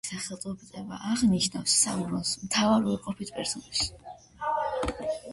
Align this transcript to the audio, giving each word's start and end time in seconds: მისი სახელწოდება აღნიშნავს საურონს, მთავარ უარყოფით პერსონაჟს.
მისი 0.09 0.19
სახელწოდება 0.19 0.97
აღნიშნავს 1.09 1.75
საურონს, 1.81 2.31
მთავარ 2.45 2.87
უარყოფით 2.93 3.33
პერსონაჟს. 3.35 3.85